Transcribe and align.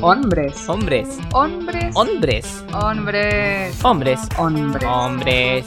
Hombres. 0.00 0.68
Hombres. 0.68 1.18
Hombres. 1.32 1.92
Hombres. 1.96 2.64
Hombres. 2.72 3.82
Hombres. 3.82 4.28
Hombres. 4.38 4.84
Hombres. 4.86 5.66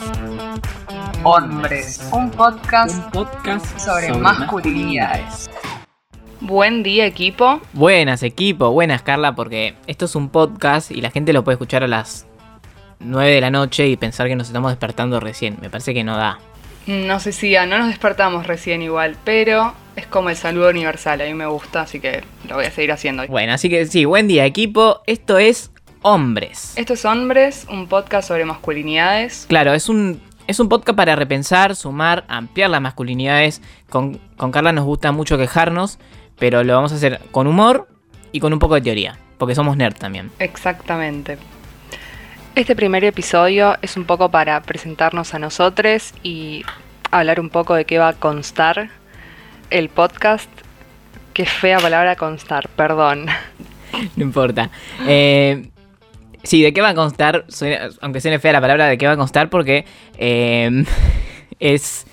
Hombres. 1.21 2.09
Un 2.13 2.31
podcast 2.31 2.95
Un 2.95 3.11
podcast 3.11 3.77
sobre 3.77 4.13
masculinidades. 4.13 5.49
Buen 6.39 6.81
día 6.81 7.05
equipo. 7.07 7.59
Buenas 7.73 8.23
equipo, 8.23 8.71
buenas 8.71 9.01
Carla, 9.01 9.35
porque 9.35 9.75
esto 9.87 10.05
es 10.05 10.15
un 10.15 10.29
podcast 10.29 10.91
y 10.91 11.01
la 11.01 11.11
gente 11.11 11.33
lo 11.33 11.43
puede 11.43 11.55
escuchar 11.55 11.83
a 11.83 11.87
las 11.89 12.25
9 12.99 13.31
de 13.33 13.41
la 13.41 13.51
noche 13.51 13.89
y 13.89 13.97
pensar 13.97 14.29
que 14.29 14.37
nos 14.37 14.47
estamos 14.47 14.71
despertando 14.71 15.19
recién. 15.19 15.57
Me 15.61 15.69
parece 15.69 15.93
que 15.93 16.05
no 16.05 16.15
da. 16.15 16.39
No 16.87 17.19
sé 17.19 17.33
si 17.33 17.51
ya 17.51 17.65
no 17.65 17.77
nos 17.79 17.87
despertamos 17.87 18.47
recién 18.47 18.81
igual, 18.81 19.17
pero 19.25 19.73
es 20.01 20.07
como 20.07 20.29
el 20.29 20.35
saludo 20.35 20.69
universal, 20.69 21.21
a 21.21 21.25
mí 21.25 21.33
me 21.35 21.45
gusta, 21.45 21.81
así 21.81 21.99
que 21.99 22.23
lo 22.49 22.55
voy 22.55 22.65
a 22.65 22.71
seguir 22.71 22.91
haciendo. 22.91 23.25
Bueno, 23.27 23.53
así 23.53 23.69
que 23.69 23.85
sí, 23.85 24.05
buen 24.05 24.27
día 24.27 24.45
equipo. 24.45 25.01
Esto 25.05 25.37
es 25.37 25.71
Hombres. 26.01 26.73
Esto 26.75 26.93
es 26.93 27.05
Hombres, 27.05 27.67
un 27.69 27.87
podcast 27.87 28.27
sobre 28.27 28.43
masculinidades. 28.45 29.45
Claro, 29.47 29.73
es 29.73 29.89
un, 29.89 30.19
es 30.47 30.59
un 30.59 30.69
podcast 30.69 30.97
para 30.97 31.15
repensar, 31.15 31.75
sumar, 31.75 32.25
ampliar 32.27 32.71
las 32.71 32.81
masculinidades. 32.81 33.61
Con, 33.89 34.19
con 34.37 34.51
Carla 34.51 34.71
nos 34.71 34.85
gusta 34.85 35.11
mucho 35.11 35.37
quejarnos, 35.37 35.99
pero 36.39 36.63
lo 36.63 36.73
vamos 36.73 36.91
a 36.93 36.95
hacer 36.95 37.21
con 37.31 37.45
humor 37.45 37.87
y 38.31 38.39
con 38.39 38.53
un 38.53 38.59
poco 38.59 38.73
de 38.73 38.81
teoría, 38.81 39.19
porque 39.37 39.53
somos 39.53 39.77
nerd 39.77 39.93
también. 39.93 40.31
Exactamente. 40.39 41.37
Este 42.55 42.75
primer 42.75 43.03
episodio 43.03 43.77
es 43.83 43.97
un 43.97 44.05
poco 44.05 44.31
para 44.31 44.61
presentarnos 44.63 45.35
a 45.35 45.39
nosotros 45.39 46.15
y 46.23 46.63
hablar 47.11 47.39
un 47.39 47.51
poco 47.51 47.75
de 47.75 47.85
qué 47.85 47.99
va 47.99 48.07
a 48.07 48.13
constar 48.13 48.89
el 49.71 49.89
podcast. 49.89 50.49
Qué 51.33 51.45
fea 51.45 51.79
palabra 51.79 52.15
constar, 52.15 52.69
perdón. 52.69 53.27
No 54.15 54.23
importa. 54.23 54.69
Eh, 55.07 55.69
sí, 56.43 56.61
¿de 56.61 56.73
qué 56.73 56.81
va 56.81 56.89
a 56.89 56.95
constar? 56.95 57.45
Aunque 58.01 58.21
suene 58.21 58.39
fea 58.39 58.53
la 58.53 58.61
palabra, 58.61 58.87
¿de 58.87 58.97
qué 58.97 59.07
va 59.07 59.13
a 59.13 59.17
constar? 59.17 59.49
Porque 59.49 59.85
eh, 60.17 60.83
es, 61.59 62.05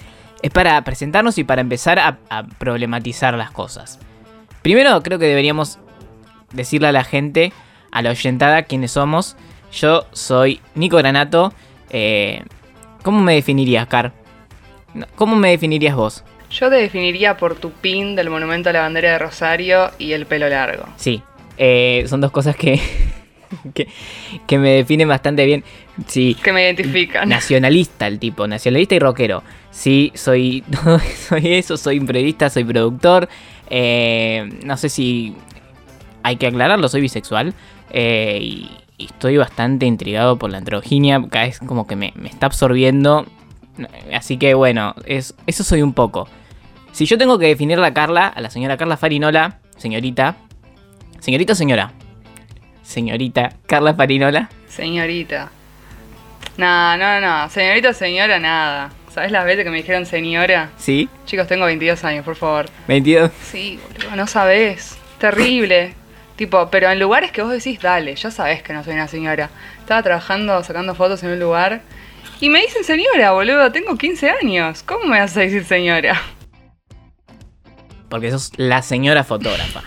es 0.42 0.50
para 0.50 0.83
presentarnos 0.83 1.39
y 1.39 1.45
para 1.45 1.61
empezar 1.61 1.98
a, 1.98 2.19
problematizar 2.59 3.34
las 3.34 3.50
cosas. 3.50 3.98
Primero, 4.62 5.03
creo 5.03 5.19
que 5.19 5.27
deberíamos 5.27 5.78
decirle 6.53 6.89
a 6.89 6.93
la 6.93 7.05
gente, 7.05 7.53
a 7.91 8.03
la 8.03 8.11
oyentada, 8.11 8.62
quiénes 8.62 8.93
somos. 8.93 9.37
Yo 9.72 10.06
soy 10.12 10.61
Nico 10.75 10.97
Granato. 10.97 11.53
Eh, 11.91 12.43
¿Cómo 13.03 13.20
me 13.20 13.34
definirías, 13.34 13.87
Car? 13.87 14.12
¿Cómo 15.17 15.37
me 15.37 15.50
definirías 15.50 15.95
vos? 15.95 16.25
Yo 16.51 16.71
te 16.71 16.77
definiría 16.77 17.37
por 17.37 17.55
tu 17.57 17.71
pin 17.73 18.17
del 18.17 18.31
monumento 18.31 18.71
a 18.71 18.73
la 18.73 18.81
bandera 18.81 19.13
de 19.13 19.19
Rosario 19.19 19.91
y 19.99 20.13
el 20.13 20.27
pelo 20.27 20.49
largo. 20.49 20.85
Sí, 20.97 21.23
eh, 21.59 22.05
son 22.09 22.21
dos 22.21 22.31
cosas 22.31 22.57
que, 22.57 22.81
que, 23.75 23.89
que 24.47 24.59
me 24.59 24.71
definen 24.71 25.09
bastante 25.09 25.45
bien. 25.45 25.63
Sí, 26.07 26.37
Que 26.43 26.53
me 26.53 26.63
identifican. 26.63 27.29
nacionalista 27.29 28.07
el 28.07 28.19
tipo, 28.19 28.47
nacionalista 28.47 28.95
y 28.95 28.99
rockero. 28.99 29.43
Sí, 29.71 30.11
soy, 30.15 30.65
soy 31.29 31.55
eso, 31.55 31.77
soy 31.77 32.01
periodista, 32.01 32.49
soy 32.51 32.65
productor. 32.65 33.29
eh, 33.71 34.49
no 34.65 34.77
sé 34.77 34.89
si 34.89 35.35
hay 36.23 36.37
que 36.37 36.47
aclararlo, 36.47 36.89
soy 36.89 37.01
bisexual. 37.03 37.53
eh, 37.91 38.39
y, 38.41 38.71
y 39.01 39.05
estoy 39.07 39.37
bastante 39.37 39.87
intrigado 39.87 40.39
por 40.39 40.51
la 40.51 40.59
androginia. 40.59 41.23
Cada 41.31 41.45
vez 41.45 41.59
como 41.61 41.87
que 41.87 41.95
me, 41.95 42.12
me 42.17 42.29
está 42.29 42.47
absorbiendo. 42.47 43.27
Así 44.12 44.39
que 44.39 44.55
bueno, 44.55 44.95
es, 45.05 45.34
eso 45.47 45.65
soy 45.65 45.83
un 45.83 45.93
poco. 45.93 46.29
Si 46.93 47.07
yo 47.07 47.19
tengo 47.19 47.39
que 47.39 47.47
definirla 47.47 47.89
a 47.89 47.95
Carla, 47.95 48.27
a 48.27 48.41
la 48.41 48.51
señora 48.51 48.77
Carla 48.77 48.97
Farinola, 48.97 49.59
señorita. 49.77 50.37
Señorita 51.21 51.53
o 51.53 51.57
señora. 51.57 51.93
Señorita 52.83 53.53
Carla 53.67 53.95
Farinola. 53.95 54.49
Señorita. 54.67 55.51
No, 56.56 56.97
no, 56.97 57.21
no. 57.21 57.49
Señorita, 57.50 57.93
señora, 57.93 58.39
nada. 58.39 58.91
¿Sabes 59.12 59.33
las 59.33 59.44
veces 59.44 59.65
que 59.65 59.71
me 59.71 59.78
dijeron 59.78 60.06
señora? 60.06 60.71
¿Sí? 60.77 61.09
Chicos, 61.27 61.47
tengo 61.47 61.65
22 61.66 62.05
años, 62.05 62.25
por 62.25 62.37
favor. 62.37 62.66
22. 62.89 63.31
Sí, 63.43 63.81
boludo, 63.93 64.16
no 64.16 64.27
sabes. 64.27 64.99
Terrible. 65.19 65.95
Tipo, 66.37 66.69
pero 66.71 66.89
en 66.89 67.00
lugares 67.00 67.33
que 67.33 67.43
vos 67.43 67.50
decís, 67.50 67.81
dale, 67.81 68.15
ya 68.15 68.31
sabes 68.31 68.62
que 68.62 68.72
no 68.72 68.84
soy 68.84 68.95
una 68.95 69.09
señora. 69.09 69.50
Estaba 69.81 70.05
trabajando, 70.05 70.62
sacando 70.62 70.95
fotos 70.95 71.22
en 71.25 71.31
un 71.31 71.41
lugar. 71.41 71.81
Y 72.41 72.49
me 72.49 72.61
dicen 72.61 72.84
señora, 72.84 73.33
boludo, 73.33 73.73
tengo 73.73 73.97
15 73.97 74.31
años. 74.31 74.83
¿Cómo 74.83 75.06
me 75.06 75.19
vas 75.19 75.37
a 75.37 75.41
decir 75.41 75.65
señora? 75.65 76.21
Porque 78.09 78.31
sos 78.31 78.53
la 78.56 78.83
señora 78.83 79.25
fotógrafa. 79.25 79.83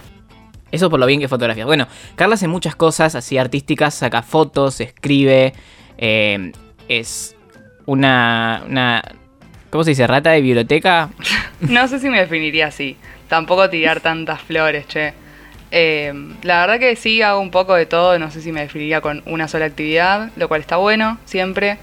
Eso 0.72 0.90
por 0.90 1.00
lo 1.00 1.06
bien 1.06 1.20
que 1.20 1.28
fotografías. 1.28 1.66
Bueno, 1.66 1.88
Carla 2.16 2.36
hace 2.36 2.48
muchas 2.48 2.76
cosas 2.76 3.16
así 3.16 3.38
artísticas, 3.38 3.94
saca 3.94 4.22
fotos, 4.22 4.80
escribe, 4.80 5.54
eh, 5.98 6.52
es 6.88 7.36
una, 7.86 8.64
una... 8.68 9.04
¿Cómo 9.70 9.84
se 9.84 9.92
dice? 9.92 10.08
¿Rata 10.08 10.32
de 10.32 10.42
biblioteca? 10.42 11.10
No 11.62 11.88
sé 11.88 12.00
si 12.00 12.10
me 12.10 12.20
definiría 12.20 12.68
así. 12.68 12.98
Tampoco 13.28 13.70
tirar 13.70 14.02
tantas 14.02 14.42
flores, 14.42 14.88
che. 14.88 15.14
Eh, 15.70 16.12
la 16.42 16.62
verdad 16.62 16.80
que 16.80 16.96
sí 16.96 17.22
hago 17.22 17.40
un 17.40 17.52
poco 17.52 17.76
de 17.76 17.86
todo. 17.86 18.18
No 18.18 18.32
sé 18.32 18.42
si 18.42 18.52
me 18.52 18.62
definiría 18.62 19.00
con 19.02 19.22
una 19.28 19.48
sola 19.48 19.66
actividad, 19.66 20.32
lo 20.38 20.48
cual 20.48 20.62
está 20.62 20.78
bueno, 20.78 21.20
siempre. 21.26 21.78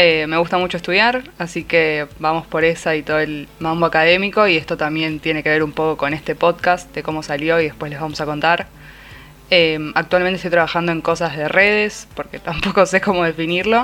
Eh, 0.00 0.28
me 0.28 0.36
gusta 0.36 0.58
mucho 0.58 0.76
estudiar, 0.76 1.24
así 1.38 1.64
que 1.64 2.06
vamos 2.20 2.46
por 2.46 2.64
esa 2.64 2.94
y 2.94 3.02
todo 3.02 3.18
el 3.18 3.48
mambo 3.58 3.84
académico. 3.84 4.46
Y 4.46 4.56
esto 4.56 4.76
también 4.76 5.18
tiene 5.18 5.42
que 5.42 5.48
ver 5.48 5.64
un 5.64 5.72
poco 5.72 5.96
con 5.96 6.14
este 6.14 6.36
podcast, 6.36 6.94
de 6.94 7.02
cómo 7.02 7.24
salió 7.24 7.60
y 7.60 7.64
después 7.64 7.90
les 7.90 8.00
vamos 8.00 8.20
a 8.20 8.24
contar. 8.24 8.68
Eh, 9.50 9.90
actualmente 9.96 10.36
estoy 10.36 10.52
trabajando 10.52 10.92
en 10.92 11.00
cosas 11.00 11.36
de 11.36 11.48
redes, 11.48 12.06
porque 12.14 12.38
tampoco 12.38 12.86
sé 12.86 13.00
cómo 13.00 13.24
definirlo. 13.24 13.82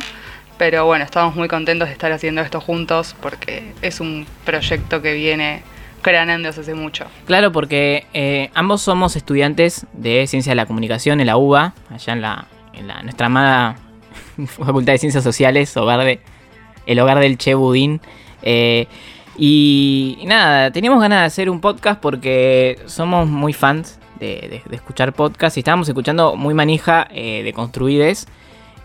Pero 0.57 0.87
bueno, 0.87 1.05
estamos 1.05 1.35
muy 1.35 1.49
contentos 1.49 1.89
de 1.89 1.93
estar 1.95 2.13
haciendo 2.13 2.43
esto 2.43 2.61
juntos, 2.61 3.17
porque 3.21 3.73
es 3.83 3.99
un 3.99 4.25
proyecto 4.45 5.03
que 5.03 5.15
viene 5.15 5.65
craneándose 6.03 6.61
hace 6.61 6.75
mucho. 6.75 7.07
Claro, 7.27 7.51
porque 7.51 8.07
eh, 8.15 8.51
ambos 8.55 8.83
somos 8.83 9.17
estudiantes 9.17 9.85
de 9.93 10.29
Ciencia 10.29 10.53
de 10.53 10.57
la 10.57 10.67
Comunicación 10.67 11.19
en 11.19 11.27
la 11.27 11.37
UBA, 11.37 11.75
allá 11.91 12.13
en 12.13 12.21
la, 12.21 12.47
en 12.73 12.87
la 12.87 13.03
nuestra 13.03 13.27
amada 13.27 13.79
Facultad 14.47 14.93
de 14.93 14.99
Ciencias 14.99 15.25
Sociales, 15.25 15.77
hogar 15.77 16.05
de, 16.05 16.21
el 16.87 17.01
hogar 17.01 17.19
del 17.21 17.39
Che 17.39 17.55
Budín. 17.55 18.01
Eh, 18.43 18.87
y, 19.37 20.23
nada, 20.27 20.71
teníamos 20.71 21.01
ganas 21.01 21.21
de 21.21 21.27
hacer 21.27 21.51
un 21.51 21.61
podcast 21.61 22.01
porque 22.01 22.79
somos 22.87 23.29
muy 23.29 23.53
fans 23.53 23.99
de 24.21 24.63
escuchar 24.71 25.13
podcasts 25.13 25.59
y 25.59 25.61
estábamos 25.61 25.87
escuchando 25.87 26.35
muy 26.35 26.55
manija 26.55 27.07
eh, 27.11 27.43
de 27.43 27.53
construides 27.53 28.27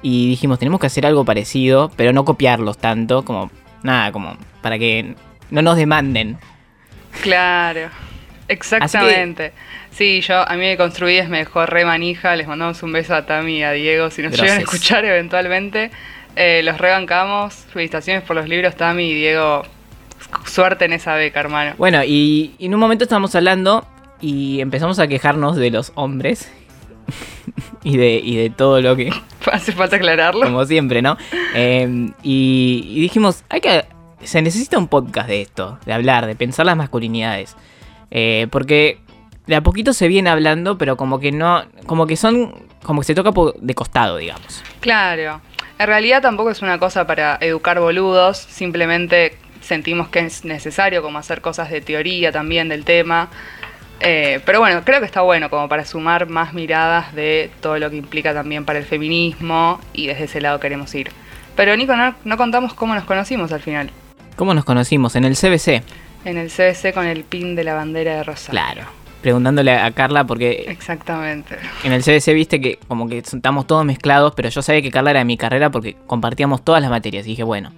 y 0.02 0.30
dijimos, 0.30 0.60
tenemos 0.60 0.80
que 0.80 0.88
hacer 0.88 1.06
algo 1.06 1.26
parecido, 1.26 1.92
pero 1.96 2.14
no 2.14 2.26
copiarlos 2.26 2.78
tanto, 2.78 3.24
como 3.24 3.52
nada, 3.84 4.12
como 4.12 4.38
para 4.62 4.80
que 4.80 5.16
no 5.50 5.62
nos 5.62 5.76
demanden. 5.76 6.38
Claro, 7.22 7.90
exactamente. 8.50 9.54
Sí, 9.92 10.22
yo 10.22 10.48
a 10.48 10.54
mí 10.54 10.60
me 10.60 10.78
construíes 10.78 11.30
me 11.30 11.40
dejó 11.40 11.66
re 11.66 11.86
manija. 11.86 12.36
Les 12.36 12.48
mandamos 12.48 12.82
un 12.84 12.92
beso 12.92 13.16
a 13.16 13.26
Tami 13.26 13.60
y 13.60 13.64
a 13.64 13.72
Diego 13.72 14.10
si 14.10 14.22
nos 14.22 14.32
Gracias. 14.32 14.42
llegan 14.48 14.60
a 14.60 14.62
escuchar 14.64 15.06
eventualmente. 15.06 15.92
Eh, 16.36 16.62
los 16.64 16.78
rebancamos. 16.78 17.54
Felicitaciones 17.74 18.24
por 18.24 18.36
los 18.36 18.48
libros, 18.48 18.76
Tami 18.76 19.10
y 19.10 19.14
Diego. 19.14 19.64
Suerte 20.46 20.86
en 20.86 20.94
esa 20.94 21.16
beca, 21.16 21.40
hermano. 21.40 21.74
Bueno, 21.78 22.04
y, 22.04 22.54
y 22.60 22.66
en 22.68 22.74
un 22.74 22.80
momento 22.80 23.04
estábamos 23.06 23.34
hablando 23.36 23.88
y 24.22 24.60
empezamos 24.62 25.00
a 25.00 25.08
quejarnos 25.08 25.56
de 25.56 25.72
los 25.72 25.92
hombres 25.96 26.52
y, 27.84 27.98
de, 27.98 28.22
y 28.24 28.36
de 28.36 28.50
todo 28.50 28.82
lo 28.82 28.96
que, 28.96 29.12
Hace 29.52 29.72
falta 29.72 29.96
aclararlo. 29.96 30.42
como 30.42 30.64
siempre, 30.66 31.02
¿no? 31.02 31.18
Eh, 31.56 32.12
y, 32.22 32.84
y 32.90 33.02
dijimos, 33.02 33.44
hay 33.50 33.62
que, 33.62 33.86
se 34.22 34.42
necesita 34.42 34.78
un 34.78 34.88
podcast 34.88 35.28
de 35.28 35.42
esto, 35.42 35.80
de 35.86 35.94
hablar, 35.94 36.26
de 36.28 36.36
pensar 36.36 36.66
las 36.66 36.78
masculinidades. 36.78 37.56
Eh, 38.12 38.48
porque 38.50 39.00
de 39.48 39.56
a 39.56 39.62
poquito 39.62 39.94
se 39.94 40.08
viene 40.08 40.30
hablando, 40.30 40.78
pero 40.78 40.96
como 40.96 41.20
que 41.20 41.32
no, 41.32 41.64
como 41.86 42.08
que 42.08 42.16
son, 42.16 42.54
como 42.84 43.02
que 43.02 43.06
se 43.06 43.16
toca 43.16 43.32
de 43.60 43.74
costado, 43.74 44.18
digamos. 44.18 44.64
Claro. 44.80 45.42
En 45.80 45.88
realidad 45.88 46.22
tampoco 46.22 46.52
es 46.52 46.62
una 46.62 46.78
cosa 46.78 47.08
para 47.08 47.38
educar 47.42 47.80
boludos, 47.80 48.38
simplemente 48.38 49.38
sentimos 49.62 50.10
que 50.10 50.20
es 50.20 50.46
necesario 50.46 51.02
como 51.02 51.18
hacer 51.20 51.42
cosas 51.42 51.70
de 51.70 51.82
teoría 51.82 52.32
también 52.32 52.70
del 52.70 52.84
tema. 52.84 53.30
Eh, 54.02 54.40
pero 54.46 54.60
bueno, 54.60 54.84
creo 54.86 55.00
que 55.00 55.06
está 55.06 55.22
bueno 55.22 55.50
como 55.50 55.68
para 55.68 55.86
sumar 55.86 56.28
más 56.30 56.54
miradas 56.54 57.14
de 57.14 57.50
todo 57.62 57.78
lo 57.80 57.90
que 57.90 57.98
implica 57.98 58.34
también 58.34 58.66
para 58.66 58.80
el 58.80 58.86
feminismo 58.86 59.80
y 59.94 60.08
desde 60.08 60.26
ese 60.26 60.42
lado 60.42 60.60
queremos 60.60 60.94
ir. 60.96 61.12
Pero 61.56 61.76
Nico, 61.76 61.96
no, 61.96 62.16
no 62.24 62.38
contamos 62.38 62.74
cómo 62.74 62.96
nos 62.96 63.04
conocimos 63.04 63.52
al 63.52 63.62
final. 63.62 63.90
¿Cómo 64.36 64.54
nos 64.54 64.64
conocimos? 64.64 65.16
En 65.16 65.26
el 65.26 65.36
CBC. 65.36 65.84
En 66.26 66.38
el 66.38 66.50
CBC 66.50 66.94
con 66.94 67.06
el 67.06 67.24
pin 67.24 67.56
de 67.56 67.64
la 67.64 67.74
bandera 67.74 68.16
de 68.16 68.24
Rosario. 68.24 68.52
Claro. 68.52 68.88
Preguntándole 69.22 69.74
a 69.78 69.92
Carla 69.92 70.24
porque 70.26 70.66
Exactamente. 70.68 71.58
En 71.84 71.92
el 71.92 72.04
CBC 72.04 72.34
viste 72.34 72.62
que 72.62 72.80
como 72.88 73.08
que 73.10 73.18
estamos 73.18 73.68
todos 73.68 73.84
mezclados, 73.86 74.34
pero 74.36 74.48
yo 74.50 74.62
sabía 74.62 74.82
que 74.82 74.92
Carla 74.92 75.12
era 75.12 75.20
de 75.20 75.26
mi 75.26 75.38
carrera 75.38 75.70
porque 75.70 75.96
compartíamos 76.08 76.64
todas 76.64 76.82
las 76.82 76.90
materias. 76.90 77.26
Y 77.26 77.32
dije, 77.32 77.44
bueno, 77.44 77.72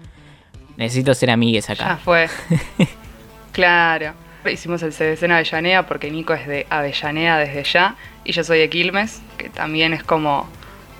necesito 0.77 1.13
ser 1.15 1.31
amigues 1.31 1.67
Ya 1.67 1.73
acá. 1.73 1.97
fue. 1.97 2.27
claro. 3.51 4.13
Hicimos 4.51 4.81
el 4.81 4.91
CDC 4.91 5.23
en 5.23 5.31
Avellaneda 5.33 5.85
porque 5.85 6.09
Nico 6.09 6.33
es 6.33 6.47
de 6.47 6.65
Avellaneda 6.69 7.37
desde 7.37 7.63
ya 7.63 7.95
y 8.23 8.31
yo 8.33 8.43
soy 8.43 8.59
de 8.59 8.69
Quilmes, 8.69 9.21
que 9.37 9.49
también 9.49 9.93
es 9.93 10.03
como 10.03 10.47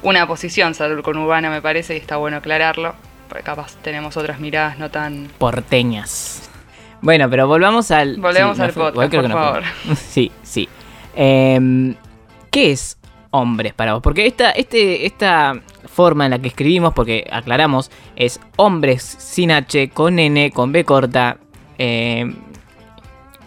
una 0.04 0.28
posición 0.28 0.76
salud 0.76 1.00
urbana 1.06 1.50
me 1.50 1.62
parece 1.62 1.96
y 1.96 1.98
está 1.98 2.18
bueno 2.18 2.38
aclararlo, 2.38 2.94
porque 3.30 3.44
capaz 3.44 3.76
tenemos 3.78 4.16
otras 4.18 4.40
miradas 4.40 4.78
no 4.78 4.90
tan... 4.92 5.28
Porteñas. 5.40 6.51
Bueno, 7.02 7.30
pero 7.30 7.48
volvamos 7.48 7.90
al... 7.92 8.18
Volvemos 8.18 8.58
no 8.58 8.64
al 8.64 8.72
fue- 8.72 8.92
podcast, 8.92 9.10
creo 9.10 9.22
por 9.24 9.30
que 9.30 9.36
no 9.36 9.42
favor. 9.42 9.64
Sí, 9.96 10.32
sí. 10.44 10.70
Em, 11.16 11.96
¿Qué 12.52 12.72
es 12.72 12.98
hombres 13.32 13.74
para 13.74 13.94
vos? 13.94 14.02
Porque 14.04 14.28
esta, 14.28 14.52
este, 14.52 15.06
esta 15.06 15.54
forma 15.86 16.26
en 16.26 16.32
la 16.32 16.40
que 16.40 16.50
escribimos, 16.50 16.94
porque 16.94 17.28
aclaramos, 17.32 17.90
es 18.16 18.40
hombres 18.58 19.04
sin 19.04 19.52
H, 19.52 19.90
con 19.90 20.20
N, 20.20 20.52
con 20.52 20.72
B 20.72 20.84
corta. 20.86 21.38
em, 21.78 22.36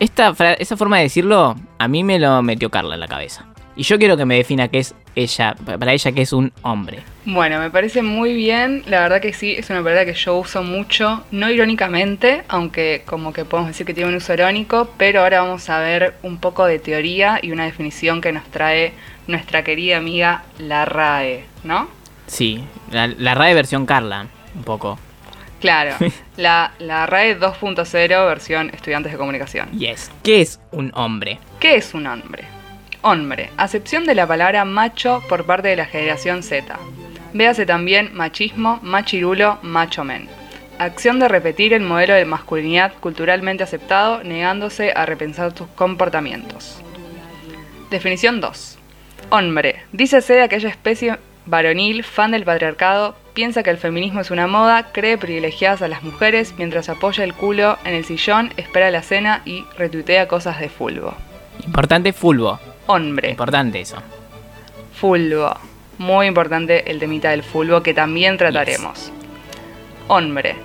esta, 0.00 0.34
esa 0.58 0.76
forma 0.76 0.96
de 0.98 1.04
decirlo 1.04 1.54
a 1.78 1.88
mí 1.88 2.02
me 2.02 2.18
lo 2.18 2.42
metió 2.42 2.70
Carla 2.70 2.94
en 2.94 3.00
la 3.00 3.08
cabeza. 3.08 3.46
Y 3.76 3.82
yo 3.84 3.98
quiero 3.98 4.16
que 4.16 4.24
me 4.24 4.36
defina 4.36 4.68
qué 4.68 4.78
es 4.78 4.94
ella, 5.14 5.54
para 5.64 5.92
ella 5.92 6.12
qué 6.12 6.22
es 6.22 6.32
un 6.32 6.52
hombre. 6.62 7.00
Bueno, 7.24 7.58
me 7.58 7.70
parece 7.70 8.02
muy 8.02 8.34
bien, 8.34 8.82
la 8.86 9.00
verdad 9.00 9.20
que 9.20 9.32
sí, 9.32 9.52
es 9.52 9.70
una 9.70 9.82
palabra 9.82 10.04
que 10.04 10.14
yo 10.14 10.36
uso 10.36 10.62
mucho, 10.62 11.24
no 11.30 11.50
irónicamente, 11.50 12.42
aunque 12.48 13.02
como 13.06 13.32
que 13.32 13.44
podemos 13.44 13.68
decir 13.68 13.86
que 13.86 13.94
tiene 13.94 14.10
un 14.10 14.16
uso 14.16 14.34
irónico, 14.34 14.90
pero 14.98 15.22
ahora 15.22 15.40
vamos 15.40 15.70
a 15.70 15.78
ver 15.78 16.14
un 16.22 16.38
poco 16.38 16.66
de 16.66 16.78
teoría 16.78 17.38
y 17.40 17.50
una 17.50 17.64
definición 17.64 18.20
que 18.20 18.32
nos 18.32 18.44
trae 18.50 18.92
nuestra 19.26 19.64
querida 19.64 19.96
amiga 19.96 20.44
la 20.58 20.84
RAE, 20.84 21.44
¿no? 21.62 21.88
Sí, 22.26 22.62
la, 22.90 23.06
la 23.06 23.34
RAE 23.34 23.54
versión 23.54 23.86
Carla, 23.86 24.26
un 24.54 24.64
poco. 24.64 24.98
Claro, 25.60 25.96
la, 26.36 26.72
la 26.78 27.06
RAE 27.06 27.40
2.0 27.40 28.26
versión 28.26 28.68
estudiantes 28.68 29.12
de 29.12 29.18
comunicación. 29.18 29.70
Yes. 29.72 30.10
¿Qué 30.22 30.42
es 30.42 30.60
un 30.72 30.92
hombre? 30.94 31.38
¿Qué 31.58 31.76
es 31.76 31.94
un 31.94 32.06
hombre? 32.06 32.44
Hombre, 33.06 33.50
acepción 33.58 34.06
de 34.06 34.14
la 34.14 34.26
palabra 34.26 34.64
macho 34.64 35.22
por 35.28 35.44
parte 35.44 35.68
de 35.68 35.76
la 35.76 35.84
generación 35.84 36.42
Z. 36.42 36.78
Véase 37.34 37.66
también 37.66 38.14
machismo, 38.14 38.80
machirulo, 38.80 39.58
macho 39.60 40.04
men. 40.04 40.26
Acción 40.78 41.18
de 41.18 41.28
repetir 41.28 41.74
el 41.74 41.82
modelo 41.82 42.14
de 42.14 42.24
masculinidad 42.24 42.94
culturalmente 43.00 43.62
aceptado, 43.62 44.24
negándose 44.24 44.94
a 44.96 45.04
repensar 45.04 45.54
sus 45.54 45.68
comportamientos. 45.74 46.80
Definición 47.90 48.40
2. 48.40 48.78
Hombre, 49.28 49.82
dícese 49.92 50.32
de 50.32 50.42
aquella 50.42 50.70
especie 50.70 51.18
varonil, 51.44 52.04
fan 52.04 52.30
del 52.30 52.44
patriarcado, 52.44 53.16
piensa 53.34 53.62
que 53.62 53.68
el 53.68 53.76
feminismo 53.76 54.22
es 54.22 54.30
una 54.30 54.46
moda, 54.46 54.92
cree 54.92 55.18
privilegiadas 55.18 55.82
a 55.82 55.88
las 55.88 56.02
mujeres 56.02 56.54
mientras 56.56 56.88
apoya 56.88 57.22
el 57.22 57.34
culo 57.34 57.76
en 57.84 57.92
el 57.92 58.06
sillón, 58.06 58.54
espera 58.56 58.90
la 58.90 59.02
cena 59.02 59.42
y 59.44 59.66
retuitea 59.76 60.26
cosas 60.26 60.58
de 60.58 60.70
fulbo. 60.70 61.12
Importante 61.66 62.14
fulbo. 62.14 62.58
Hombre, 62.86 63.30
Importante 63.30 63.80
eso. 63.80 63.96
fulbo. 64.94 65.54
Muy 65.98 66.26
importante 66.26 66.90
el 66.90 66.98
temita 66.98 67.30
del 67.30 67.42
fulbo 67.42 67.82
que 67.82 67.94
también 67.94 68.36
trataremos. 68.36 69.12
Hombre. 70.08 70.56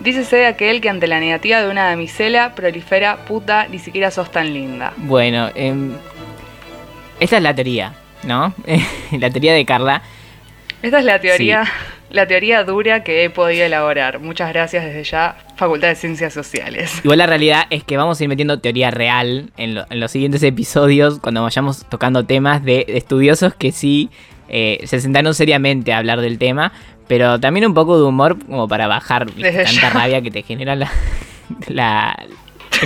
Dícese 0.00 0.36
de 0.36 0.46
aquel 0.46 0.80
que 0.80 0.90
ante 0.90 1.06
la 1.06 1.20
negativa 1.20 1.62
de 1.62 1.70
una 1.70 1.86
damisela 1.88 2.54
prolifera 2.54 3.16
puta, 3.24 3.66
ni 3.68 3.78
siquiera 3.78 4.10
sos 4.10 4.30
tan 4.30 4.52
linda. 4.52 4.92
Bueno, 4.98 5.50
em, 5.54 5.92
esta 7.20 7.38
es 7.38 7.42
la 7.42 7.54
teoría, 7.54 7.94
¿no? 8.24 8.52
la 9.12 9.30
teoría 9.30 9.54
de 9.54 9.64
Carla. 9.64 10.02
Esta 10.82 10.98
es 10.98 11.04
la 11.04 11.18
teoría, 11.20 11.64
la 12.10 12.26
teoría 12.26 12.62
dura 12.64 13.02
que 13.02 13.24
he 13.24 13.30
podido 13.30 13.64
elaborar. 13.64 14.18
Muchas 14.18 14.52
gracias 14.52 14.84
desde 14.84 15.04
ya, 15.04 15.36
Facultad 15.56 15.88
de 15.88 15.94
Ciencias 15.96 16.32
Sociales. 16.34 17.00
Igual 17.04 17.18
la 17.18 17.26
realidad 17.26 17.64
es 17.70 17.82
que 17.84 17.96
vamos 17.96 18.20
a 18.20 18.22
ir 18.22 18.28
metiendo 18.28 18.58
teoría 18.60 18.90
real 18.90 19.50
en, 19.56 19.74
lo- 19.74 19.86
en 19.90 20.00
los 20.00 20.10
siguientes 20.10 20.42
episodios 20.42 21.18
cuando 21.20 21.42
vayamos 21.42 21.84
tocando 21.88 22.24
temas 22.24 22.62
de, 22.64 22.84
estudiosos 22.88 23.54
que 23.54 23.72
sí 23.72 24.10
eh, 24.48 24.80
se 24.84 25.00
sentaron 25.00 25.34
seriamente 25.34 25.92
a 25.92 25.98
hablar 25.98 26.20
del 26.20 26.38
tema, 26.38 26.72
pero 27.08 27.40
también 27.40 27.66
un 27.66 27.74
poco 27.74 27.98
de 27.98 28.04
humor 28.04 28.36
como 28.46 28.68
para 28.68 28.86
bajar 28.86 29.26
tanta 29.30 29.62
ya. 29.64 29.90
rabia 29.90 30.22
que 30.22 30.30
te 30.30 30.42
genera 30.42 30.76
la, 30.76 30.90
la, 31.68 32.16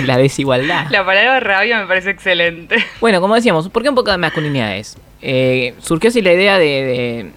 la 0.05 0.17
desigualdad. 0.17 0.87
La 0.89 1.05
palabra 1.05 1.39
rabia 1.39 1.79
me 1.81 1.87
parece 1.87 2.11
excelente. 2.11 2.77
Bueno, 2.99 3.19
como 3.21 3.35
decíamos, 3.35 3.69
¿por 3.69 3.83
qué 3.83 3.89
un 3.89 3.95
poco 3.95 4.11
de 4.11 4.17
masculinidades? 4.17 4.97
Eh, 5.21 5.75
surgió 5.79 6.07
así 6.09 6.21
la 6.21 6.33
idea 6.33 6.57
de, 6.57 6.65
de- 6.65 7.31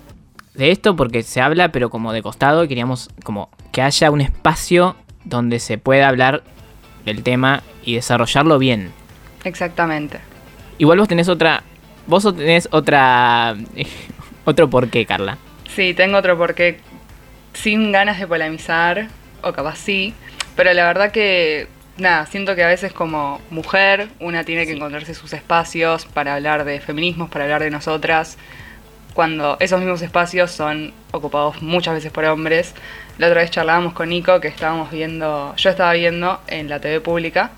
de 0.55 0.71
esto 0.71 0.95
porque 0.95 1.23
se 1.25 1.41
habla, 1.41 1.73
pero 1.73 1.91
como 1.91 2.13
de 2.13 2.23
costado, 2.23 2.69
queríamos 2.69 3.11
como 3.25 3.51
que 3.73 3.83
haya 3.83 4.11
un 4.13 4.21
espacio 4.21 4.95
donde 5.25 5.59
se 5.59 5.79
pueda 5.79 6.09
hablar 6.09 6.43
del 7.05 7.23
tema 7.23 7.62
y 7.85 7.94
desarrollarlo 7.94 8.59
bien. 8.59 8.93
Exactamente. 9.44 10.21
Igual 10.79 10.99
vos 10.99 11.09
tenés 11.09 11.29
otra. 11.29 11.62
Vos 12.06 12.25
tenés 12.37 12.69
otra. 12.71 13.56
otro 14.44 14.71
porqué, 14.71 15.06
Carla. 15.06 15.38
Sí, 15.69 15.94
tengo 15.94 16.19
otro 16.19 16.38
porque 16.38 16.79
sin 17.53 17.93
ganas 17.93 18.19
de 18.19 18.26
polemizar, 18.26 19.09
o 19.43 19.53
capaz 19.53 19.76
sí, 19.76 20.15
pero 20.56 20.73
la 20.73 20.85
verdad 20.85 21.12
que, 21.12 21.69
nada, 21.97 22.27
siento 22.27 22.55
que 22.55 22.65
a 22.65 22.69
veces 22.69 22.93
como 22.93 23.41
mujer 23.50 24.09
una 24.20 24.44
tiene 24.44 24.67
que 24.67 24.73
encontrarse 24.73 25.15
sus 25.15 25.32
espacios 25.32 26.05
para 26.05 26.35
hablar 26.35 26.65
de 26.65 26.81
feminismos, 26.81 27.31
para 27.31 27.44
hablar 27.44 27.62
de 27.62 27.70
nosotras, 27.70 28.38
cuando 29.15 29.57
esos 29.61 29.81
mismos 29.81 30.03
espacios 30.03 30.51
son 30.51 30.93
ocupados 31.13 31.63
muchas 31.63 31.95
veces 31.95 32.13
por 32.13 32.25
hombres. 32.25 32.75
La 33.17 33.29
otra 33.29 33.41
vez 33.41 33.51
charlábamos 33.51 33.95
con 33.95 34.09
Nico 34.09 34.41
que 34.41 34.49
estábamos 34.49 34.91
viendo, 34.91 35.55
yo 35.57 35.71
estaba 35.71 35.93
viendo 35.93 36.41
en 36.49 36.69
la 36.69 36.81
TV 36.81 37.01
pública, 37.01 37.53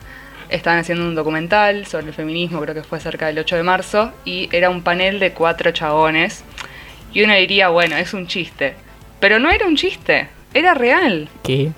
estaban 0.51 0.79
haciendo 0.79 1.05
un 1.05 1.15
documental 1.15 1.87
sobre 1.87 2.09
el 2.09 2.13
feminismo, 2.13 2.61
creo 2.61 2.75
que 2.75 2.83
fue 2.83 3.01
cerca 3.01 3.27
del 3.27 3.39
8 3.39 3.57
de 3.57 3.63
marzo, 3.63 4.13
y 4.25 4.49
era 4.53 4.71
un 4.71 4.83
panel 4.83 5.19
de 5.19 5.33
cuatro 5.33 5.71
chabones. 5.73 6.45
Y 7.13 7.23
uno 7.23 7.35
diría, 7.35 7.71
bueno, 7.71 7.97
es 7.97 8.13
un 8.13 8.27
chiste. 8.27 8.75
Pero 9.19 9.39
no 9.39 9.51
era 9.51 9.67
un 9.67 9.77
chiste, 9.77 10.29
era 10.53 10.75
real. 10.75 11.29
¿Qué? 11.43 11.73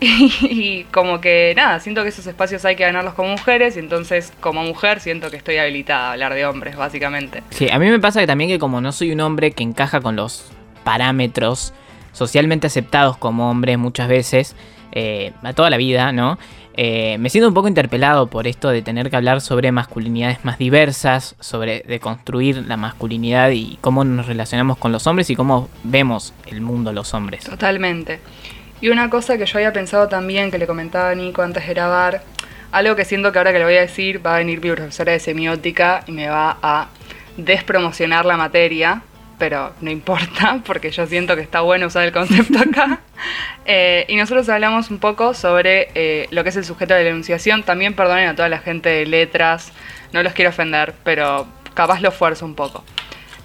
Y 0.42 0.84
como 0.84 1.20
que 1.20 1.54
nada, 1.56 1.80
siento 1.80 2.02
que 2.02 2.10
esos 2.10 2.26
espacios 2.26 2.64
hay 2.64 2.76
que 2.76 2.84
ganarlos 2.84 3.14
como 3.14 3.30
mujeres 3.30 3.76
y 3.76 3.80
entonces 3.80 4.32
como 4.40 4.62
mujer 4.62 5.00
siento 5.00 5.30
que 5.30 5.36
estoy 5.36 5.56
habilitada 5.58 6.08
a 6.08 6.12
hablar 6.12 6.34
de 6.34 6.46
hombres, 6.46 6.76
básicamente. 6.76 7.42
Sí, 7.50 7.68
a 7.70 7.78
mí 7.78 7.88
me 7.88 7.98
pasa 7.98 8.20
que 8.20 8.26
también 8.26 8.50
que 8.50 8.58
como 8.58 8.80
no 8.80 8.92
soy 8.92 9.12
un 9.12 9.20
hombre 9.20 9.52
que 9.52 9.62
encaja 9.62 10.00
con 10.00 10.16
los 10.16 10.50
parámetros 10.84 11.72
socialmente 12.12 12.66
aceptados 12.66 13.16
como 13.16 13.50
hombre 13.50 13.76
muchas 13.76 14.08
veces, 14.08 14.56
eh, 14.92 15.32
a 15.42 15.52
toda 15.52 15.68
la 15.68 15.76
vida, 15.76 16.12
¿no? 16.12 16.38
Eh, 16.78 17.16
me 17.18 17.30
siento 17.30 17.48
un 17.48 17.54
poco 17.54 17.68
interpelado 17.68 18.26
por 18.28 18.46
esto 18.46 18.68
de 18.68 18.82
tener 18.82 19.08
que 19.08 19.16
hablar 19.16 19.40
sobre 19.40 19.72
masculinidades 19.72 20.44
más 20.44 20.58
diversas, 20.58 21.34
sobre 21.40 21.80
de 21.80 22.00
construir 22.00 22.64
la 22.66 22.76
masculinidad 22.76 23.50
y 23.50 23.78
cómo 23.80 24.04
nos 24.04 24.26
relacionamos 24.26 24.76
con 24.76 24.92
los 24.92 25.06
hombres 25.06 25.30
y 25.30 25.36
cómo 25.36 25.68
vemos 25.84 26.34
el 26.46 26.60
mundo 26.60 26.92
los 26.92 27.14
hombres. 27.14 27.44
Totalmente. 27.44 28.20
Y 28.80 28.90
una 28.90 29.08
cosa 29.08 29.38
que 29.38 29.46
yo 29.46 29.58
había 29.58 29.72
pensado 29.72 30.08
también, 30.08 30.50
que 30.50 30.58
le 30.58 30.66
comentaba 30.66 31.10
a 31.10 31.14
Nico 31.14 31.42
antes 31.42 31.66
de 31.66 31.74
grabar, 31.74 32.22
algo 32.72 32.94
que 32.94 33.04
siento 33.04 33.32
que 33.32 33.38
ahora 33.38 33.52
que 33.52 33.58
lo 33.58 33.64
voy 33.64 33.76
a 33.76 33.80
decir 33.80 34.24
va 34.24 34.34
a 34.34 34.38
venir 34.38 34.60
mi 34.60 34.70
profesora 34.70 35.12
de 35.12 35.20
semiótica 35.20 36.02
y 36.06 36.12
me 36.12 36.28
va 36.28 36.58
a 36.62 36.88
despromocionar 37.36 38.26
la 38.26 38.36
materia, 38.36 39.02
pero 39.38 39.72
no 39.80 39.90
importa, 39.90 40.60
porque 40.66 40.90
yo 40.90 41.06
siento 41.06 41.36
que 41.36 41.42
está 41.42 41.60
bueno 41.60 41.86
usar 41.86 42.04
el 42.04 42.12
concepto 42.12 42.58
acá. 42.58 43.00
Eh, 43.68 44.04
y 44.06 44.14
nosotros 44.14 44.48
hablamos 44.48 44.92
un 44.92 44.98
poco 44.98 45.34
sobre 45.34 45.88
eh, 45.96 46.28
lo 46.30 46.44
que 46.44 46.50
es 46.50 46.56
el 46.56 46.64
sujeto 46.64 46.94
de 46.94 47.02
la 47.02 47.10
enunciación. 47.10 47.64
También 47.64 47.94
perdonen 47.94 48.28
a 48.28 48.36
toda 48.36 48.48
la 48.48 48.58
gente 48.58 48.88
de 48.88 49.06
letras, 49.06 49.72
no 50.12 50.22
los 50.22 50.34
quiero 50.34 50.50
ofender, 50.50 50.94
pero 51.02 51.48
capaz 51.74 52.00
lo 52.00 52.10
esfuerzo 52.10 52.46
un 52.46 52.54
poco. 52.54 52.84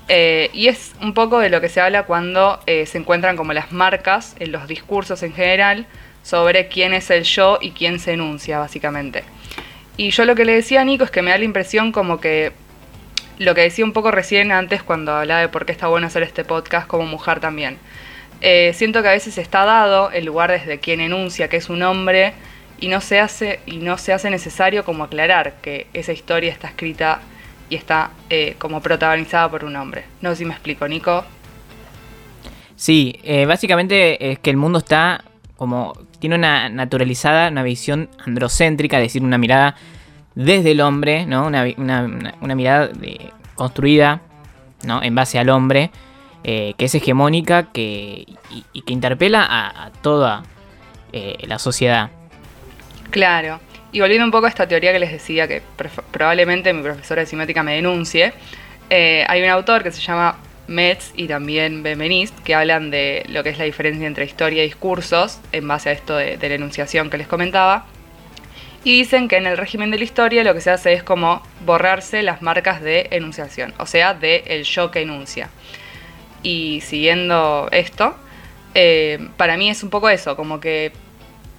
Eh, 0.07 0.49
y 0.53 0.67
es 0.67 0.93
un 1.01 1.13
poco 1.13 1.39
de 1.39 1.49
lo 1.49 1.61
que 1.61 1.69
se 1.69 1.79
habla 1.79 2.03
cuando 2.03 2.59
eh, 2.65 2.85
se 2.85 2.97
encuentran 2.97 3.37
como 3.37 3.53
las 3.53 3.71
marcas 3.71 4.35
en 4.39 4.51
los 4.51 4.67
discursos 4.67 5.23
en 5.23 5.33
general 5.33 5.85
sobre 6.23 6.67
quién 6.67 6.93
es 6.93 7.09
el 7.09 7.23
yo 7.23 7.59
y 7.61 7.71
quién 7.71 7.99
se 7.99 8.13
enuncia, 8.13 8.59
básicamente. 8.59 9.23
Y 9.97 10.11
yo 10.11 10.25
lo 10.25 10.35
que 10.35 10.45
le 10.45 10.53
decía 10.53 10.81
a 10.81 10.83
Nico 10.83 11.03
es 11.03 11.11
que 11.11 11.21
me 11.21 11.31
da 11.31 11.37
la 11.37 11.45
impresión 11.45 11.91
como 11.91 12.19
que 12.19 12.51
lo 13.37 13.55
que 13.55 13.61
decía 13.61 13.85
un 13.85 13.93
poco 13.93 14.11
recién 14.11 14.51
antes 14.51 14.83
cuando 14.83 15.13
hablaba 15.13 15.41
de 15.41 15.49
por 15.49 15.65
qué 15.65 15.71
está 15.71 15.87
bueno 15.87 16.07
hacer 16.07 16.23
este 16.23 16.43
podcast 16.43 16.87
como 16.87 17.05
mujer 17.05 17.39
también. 17.39 17.77
Eh, 18.41 18.71
siento 18.73 19.01
que 19.01 19.09
a 19.09 19.11
veces 19.11 19.37
está 19.37 19.65
dado 19.65 20.11
el 20.11 20.25
lugar 20.25 20.51
desde 20.51 20.79
quien 20.79 20.99
enuncia 20.99 21.47
que 21.47 21.57
es 21.57 21.69
un 21.69 21.83
hombre 21.83 22.33
y 22.79 22.87
no 22.87 22.99
se 23.01 23.19
hace 23.19 23.59
y 23.65 23.77
no 23.77 23.97
se 23.97 24.13
hace 24.13 24.29
necesario 24.29 24.83
como 24.83 25.03
aclarar 25.03 25.53
que 25.61 25.87
esa 25.93 26.11
historia 26.11 26.51
está 26.51 26.67
escrita 26.67 27.21
y 27.71 27.75
está 27.75 28.11
eh, 28.29 28.55
como 28.59 28.81
protagonizada 28.81 29.49
por 29.49 29.63
un 29.65 29.75
hombre. 29.77 30.03
No 30.21 30.29
sé 30.31 30.35
si 30.35 30.45
me 30.45 30.51
explico, 30.53 30.87
Nico. 30.87 31.23
Sí, 32.75 33.15
eh, 33.23 33.45
básicamente 33.45 34.31
es 34.31 34.39
que 34.39 34.49
el 34.49 34.57
mundo 34.57 34.79
está 34.79 35.23
como. 35.55 35.93
tiene 36.19 36.35
una 36.35 36.69
naturalizada, 36.69 37.49
una 37.49 37.63
visión 37.63 38.09
androcéntrica, 38.25 38.97
es 38.97 39.03
decir, 39.03 39.23
una 39.23 39.37
mirada 39.37 39.75
desde 40.35 40.71
el 40.71 40.81
hombre, 40.81 41.25
¿no? 41.25 41.47
Una, 41.47 41.63
una- 41.77 42.03
una- 42.03 42.35
una 42.41 42.55
mirada 42.55 42.87
de- 42.87 43.31
construida, 43.55 44.21
¿no? 44.83 45.01
En 45.03 45.13
base 45.15 45.39
al 45.39 45.49
hombre, 45.49 45.91
eh, 46.43 46.73
que 46.77 46.85
es 46.85 46.95
hegemónica 46.95 47.71
que, 47.71 48.25
y, 48.49 48.65
y 48.73 48.81
que 48.81 48.93
interpela 48.93 49.43
a, 49.45 49.85
a 49.85 49.91
toda 49.91 50.43
eh, 51.13 51.37
la 51.47 51.57
sociedad. 51.59 52.09
Claro. 53.11 53.59
Y 53.91 53.99
volviendo 53.99 54.25
un 54.25 54.31
poco 54.31 54.45
a 54.45 54.49
esta 54.49 54.67
teoría 54.67 54.93
que 54.93 54.99
les 54.99 55.11
decía, 55.11 55.47
que 55.47 55.61
probablemente 56.11 56.71
mi 56.73 56.81
profesora 56.81 57.21
de 57.21 57.25
semiótica 57.25 57.61
me 57.61 57.75
denuncie, 57.75 58.33
eh, 58.89 59.25
hay 59.27 59.41
un 59.43 59.49
autor 59.49 59.83
que 59.83 59.91
se 59.91 60.01
llama 60.01 60.37
Metz 60.67 61.11
y 61.15 61.27
también 61.27 61.83
Benveniste 61.83 62.41
que 62.43 62.55
hablan 62.55 62.91
de 62.91 63.25
lo 63.29 63.43
que 63.43 63.49
es 63.49 63.57
la 63.57 63.65
diferencia 63.65 64.07
entre 64.07 64.25
historia 64.25 64.63
y 64.63 64.67
discursos 64.67 65.39
en 65.51 65.67
base 65.67 65.89
a 65.89 65.91
esto 65.91 66.15
de, 66.15 66.37
la 66.37 66.55
enunciación 66.55 67.09
que 67.09 67.17
les 67.17 67.27
comentaba. 67.27 67.85
Y 68.83 68.97
dicen 68.97 69.27
que 69.27 69.37
en 69.37 69.45
el 69.45 69.57
régimen 69.57 69.91
de 69.91 69.97
la 69.97 70.03
historia 70.03 70.43
lo 70.43 70.53
que 70.53 70.61
se 70.61 70.71
hace 70.71 70.93
es 70.93 71.03
como 71.03 71.43
borrarse 71.65 72.23
las 72.23 72.41
marcas 72.41 72.81
de 72.81 73.09
enunciación, 73.11 73.73
o 73.77 73.85
sea, 73.85 74.13
de 74.13 74.43
el 74.47 74.63
yo 74.63 74.89
que 74.89 75.01
enuncia. 75.01 75.49
Y 76.41 76.81
siguiendo 76.81 77.69
esto, 77.71 78.15
eh, 78.73 79.29
para 79.37 79.57
mí 79.57 79.69
es 79.69 79.83
un 79.83 79.91
poco 79.91 80.09
eso, 80.09 80.35
como 80.35 80.59
que 80.59 80.93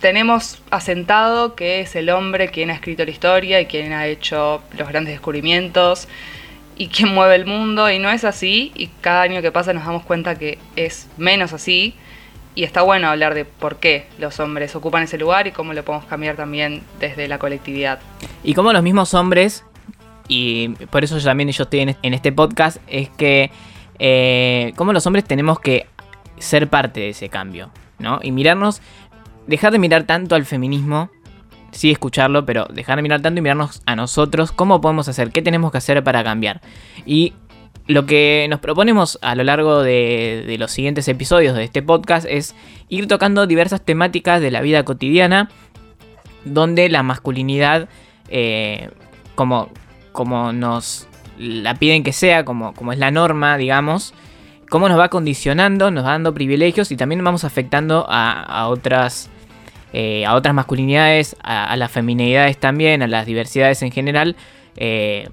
tenemos 0.02 0.60
asentado 0.70 1.54
que 1.54 1.80
es 1.80 1.96
el 1.96 2.10
hombre 2.10 2.48
quien 2.48 2.70
ha 2.70 2.74
escrito 2.74 3.04
la 3.04 3.10
historia 3.12 3.60
y 3.60 3.66
quien 3.66 3.92
ha 3.92 4.06
hecho 4.06 4.60
los 4.76 4.88
grandes 4.88 5.14
descubrimientos 5.14 6.08
y 6.76 6.88
quien 6.88 7.14
mueve 7.14 7.36
el 7.36 7.46
mundo 7.46 7.88
y 7.88 8.00
no 8.00 8.10
es 8.10 8.24
así 8.24 8.72
y 8.74 8.88
cada 9.00 9.22
año 9.22 9.40
que 9.40 9.52
pasa 9.52 9.72
nos 9.72 9.86
damos 9.86 10.02
cuenta 10.02 10.34
que 10.34 10.58
es 10.74 11.08
menos 11.16 11.52
así 11.52 11.94
y 12.56 12.64
está 12.64 12.82
bueno 12.82 13.06
hablar 13.06 13.34
de 13.34 13.44
por 13.44 13.76
qué 13.76 14.06
los 14.18 14.40
hombres 14.40 14.74
ocupan 14.74 15.04
ese 15.04 15.18
lugar 15.18 15.46
y 15.46 15.52
cómo 15.52 15.72
lo 15.72 15.84
podemos 15.84 16.06
cambiar 16.06 16.34
también 16.36 16.82
desde 16.98 17.28
la 17.28 17.38
colectividad. 17.38 18.00
Y 18.42 18.54
como 18.54 18.72
los 18.72 18.82
mismos 18.82 19.14
hombres, 19.14 19.64
y 20.28 20.68
por 20.90 21.04
eso 21.04 21.16
yo 21.16 21.24
también 21.24 21.50
yo 21.50 21.62
estoy 21.62 21.80
en, 21.80 22.14
este 22.14 22.30
podcast, 22.32 22.78
es 22.88 23.08
que 23.08 23.50
eh, 23.98 24.72
como 24.76 24.92
los 24.92 25.06
hombres 25.06 25.24
tenemos 25.24 25.60
que 25.60 25.86
ser 26.38 26.68
parte 26.68 27.00
de 27.00 27.08
ese 27.10 27.30
cambio, 27.30 27.70
¿no? 27.98 28.20
Y 28.22 28.32
mirarnos, 28.32 28.82
dejar 29.46 29.72
de 29.72 29.78
mirar 29.78 30.04
tanto 30.04 30.34
al 30.34 30.44
feminismo, 30.44 31.10
sí 31.72 31.90
escucharlo, 31.90 32.44
pero 32.44 32.66
dejar 32.66 32.96
de 32.96 33.02
mirar 33.02 33.22
tanto 33.22 33.38
y 33.38 33.42
mirarnos 33.42 33.82
a 33.86 33.96
nosotros, 33.96 34.52
cómo 34.52 34.80
podemos 34.80 35.08
hacer, 35.08 35.30
qué 35.30 35.42
tenemos 35.42 35.72
que 35.72 35.78
hacer 35.78 36.02
para 36.04 36.22
cambiar. 36.22 36.60
Y 37.06 37.32
lo 37.86 38.06
que 38.06 38.46
nos 38.48 38.60
proponemos 38.60 39.18
a 39.22 39.34
lo 39.34 39.44
largo 39.44 39.82
de, 39.82 40.56
los 40.58 40.70
siguientes 40.70 41.08
episodios 41.08 41.56
de 41.56 41.64
este 41.64 41.82
podcast 41.82 42.26
es 42.28 42.54
ir 42.88 43.08
tocando 43.08 43.46
diversas 43.46 43.84
temáticas 43.84 44.40
de 44.40 44.50
la 44.50 44.60
vida 44.60 44.84
cotidiana 44.84 45.50
donde 46.44 46.88
la 46.88 47.02
masculinidad, 47.02 47.88
eh, 48.28 48.90
como, 49.34 49.70
como 50.12 50.52
nos 50.52 51.08
la 51.38 51.74
piden 51.74 52.02
que 52.02 52.12
sea, 52.12 52.44
como, 52.44 52.74
como 52.74 52.92
es 52.92 52.98
la 52.98 53.10
norma, 53.10 53.56
digamos, 53.56 54.14
cómo 54.68 54.88
nos 54.88 54.98
va 54.98 55.08
condicionando, 55.08 55.90
nos 55.90 56.04
va 56.04 56.10
dando 56.10 56.34
privilegios 56.34 56.90
y 56.92 56.96
también 56.96 57.22
vamos 57.22 57.44
afectando 57.44 58.06
a, 58.08 58.42
a 58.42 58.68
otras, 58.68 59.30
eh, 59.92 60.24
a 60.26 60.34
otras 60.34 60.54
masculinidades, 60.54 61.36
a, 61.42 61.64
a 61.64 61.76
las 61.76 61.90
feminidades 61.90 62.58
también, 62.58 63.02
a 63.02 63.06
las 63.06 63.26
diversidades 63.26 63.82
en 63.82 63.92
general, 63.92 64.36
eh, 64.76 65.28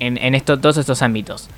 en, 0.00 0.18
en 0.18 0.34
esto, 0.34 0.58
todos 0.58 0.76
estos 0.76 1.02
ámbitos. 1.02 1.48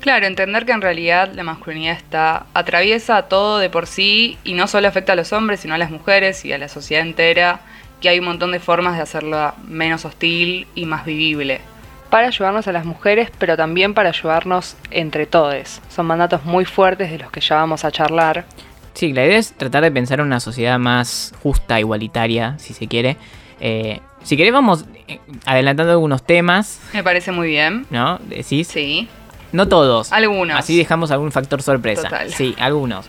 Claro, 0.00 0.26
entender 0.26 0.64
que 0.64 0.72
en 0.72 0.80
realidad 0.80 1.30
la 1.34 1.42
masculinidad 1.42 1.94
está 1.94 2.46
atraviesa 2.54 3.22
todo 3.22 3.58
de 3.58 3.68
por 3.68 3.86
sí 3.86 4.38
y 4.44 4.54
no 4.54 4.66
solo 4.66 4.88
afecta 4.88 5.12
a 5.12 5.16
los 5.16 5.32
hombres, 5.34 5.60
sino 5.60 5.74
a 5.74 5.78
las 5.78 5.90
mujeres 5.90 6.44
y 6.46 6.52
a 6.54 6.58
la 6.58 6.68
sociedad 6.68 7.04
entera, 7.04 7.60
que 8.00 8.08
hay 8.08 8.18
un 8.18 8.24
montón 8.24 8.52
de 8.52 8.60
formas 8.60 8.96
de 8.96 9.02
hacerla 9.02 9.54
menos 9.66 10.06
hostil 10.06 10.66
y 10.74 10.86
más 10.86 11.04
vivible. 11.04 11.60
Para 12.08 12.28
ayudarnos 12.28 12.66
a 12.66 12.72
las 12.72 12.86
mujeres, 12.86 13.30
pero 13.38 13.56
también 13.58 13.92
para 13.92 14.08
ayudarnos 14.08 14.74
entre 14.90 15.26
todos. 15.26 15.82
Son 15.90 16.06
mandatos 16.06 16.44
muy 16.44 16.64
fuertes 16.64 17.10
de 17.10 17.18
los 17.18 17.30
que 17.30 17.40
ya 17.40 17.56
vamos 17.56 17.84
a 17.84 17.92
charlar. 17.92 18.46
Sí, 18.94 19.12
la 19.12 19.24
idea 19.24 19.38
es 19.38 19.52
tratar 19.52 19.82
de 19.82 19.90
pensar 19.90 20.20
en 20.20 20.26
una 20.26 20.40
sociedad 20.40 20.78
más 20.78 21.32
justa, 21.42 21.78
igualitaria, 21.78 22.58
si 22.58 22.74
se 22.74 22.88
quiere. 22.88 23.16
Eh, 23.60 24.00
si 24.22 24.36
querés 24.36 24.52
vamos 24.52 24.84
eh, 25.08 25.20
adelantando 25.46 25.92
algunos 25.92 26.24
temas, 26.24 26.80
Me 26.92 27.02
parece 27.02 27.32
muy 27.32 27.48
bien. 27.48 27.86
¿no? 27.90 28.18
Decís. 28.28 28.68
Sí. 28.68 29.08
No 29.52 29.68
todos. 29.68 30.12
Algunos. 30.12 30.58
Así 30.58 30.76
dejamos 30.76 31.10
algún 31.10 31.32
factor 31.32 31.62
sorpresa. 31.62 32.04
Total. 32.04 32.30
Sí, 32.32 32.54
algunos. 32.58 33.06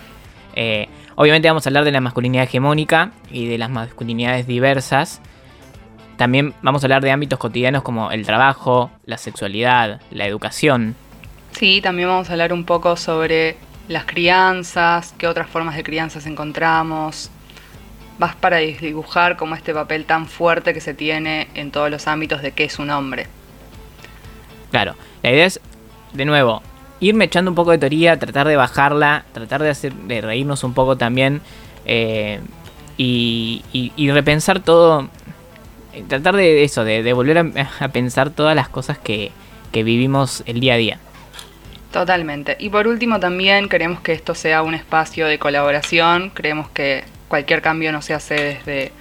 Eh, 0.56 0.88
obviamente 1.16 1.48
vamos 1.48 1.66
a 1.66 1.70
hablar 1.70 1.84
de 1.84 1.92
la 1.92 2.02
masculinidad 2.02 2.46
hegemónica 2.46 3.12
y 3.30 3.48
de 3.48 3.58
las 3.58 3.70
masculinidades 3.70 4.48
diversas. 4.48 5.22
También 6.18 6.54
vamos 6.62 6.84
a 6.84 6.86
hablar 6.86 7.02
de 7.02 7.12
ámbitos 7.12 7.40
cotidianos 7.40 7.84
como 7.84 8.12
el 8.12 8.26
trabajo, 8.26 8.92
la 9.06 9.18
sexualidad, 9.18 10.02
la 10.12 10.28
educación. 10.28 10.96
Sí, 11.52 11.82
también 11.82 12.08
vamos 12.08 12.30
a 12.30 12.34
hablar 12.34 12.54
un 12.54 12.64
poco 12.64 12.96
sobre 12.96 13.58
las 13.88 14.06
crianzas, 14.06 15.14
qué 15.18 15.28
otras 15.28 15.50
formas 15.50 15.76
de 15.76 15.84
crianzas 15.84 16.26
encontramos. 16.26 17.30
Vas 18.20 18.36
para 18.36 18.58
dibujar 18.58 19.38
como 19.38 19.56
este 19.56 19.74
papel 19.74 20.06
tan 20.06 20.28
fuerte 20.28 20.74
que 20.74 20.82
se 20.82 20.94
tiene 20.94 21.48
en 21.56 21.72
todos 21.72 21.90
los 21.90 22.08
ámbitos 22.08 22.42
de 22.42 22.52
qué 22.52 22.66
es 22.66 22.80
un 22.80 22.90
hombre. 22.90 23.28
Claro, 24.70 24.96
la 25.24 25.32
idea 25.32 25.46
es, 25.46 25.60
de 26.14 26.26
nuevo, 26.26 26.62
irme 27.00 27.26
echando 27.26 27.52
un 27.52 27.56
poco 27.56 27.72
de 27.72 27.78
teoría, 27.78 28.18
tratar 28.20 28.48
de 28.48 28.56
bajarla, 28.56 29.26
tratar 29.34 29.62
de, 29.64 29.70
hacer, 29.70 29.94
de 29.94 30.22
reírnos 30.22 30.64
un 30.64 30.74
poco 30.74 30.98
también 30.98 31.42
eh, 31.86 32.40
y, 32.98 33.64
repensar 34.12 34.60
todo, 34.60 35.10
tratar 36.08 36.36
de 36.36 36.64
eso, 36.64 36.84
de, 36.84 37.02
de 37.02 37.14
volver 37.14 37.40
a, 37.40 37.70
a 37.80 37.88
pensar 37.90 38.30
todas 38.30 38.56
las 38.56 38.70
cosas 38.70 39.00
que, 39.00 39.32
que 39.72 39.84
vivimos 39.84 40.44
el 40.46 40.60
día 40.60 40.76
a 40.76 40.78
día. 40.78 41.00
Totalmente. 41.92 42.56
Y 42.60 42.70
por 42.70 42.88
último 42.88 43.20
también 43.20 43.68
queremos 43.68 44.00
que 44.02 44.14
esto 44.14 44.34
sea 44.34 44.62
un 44.62 44.74
espacio 44.74 45.28
de 45.28 45.40
colaboración. 45.40 46.30
Creemos 46.30 46.70
que 46.70 47.04
cualquier 47.28 47.62
cambio 47.62 47.92
no 47.92 48.02
se 48.02 48.14
hace 48.14 48.36
desde 48.36 48.92